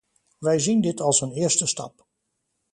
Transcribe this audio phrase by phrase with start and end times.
[0.39, 2.05] Wij zien dit als een eerste stap.